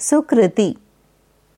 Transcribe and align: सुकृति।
सुकृति। 0.00 0.74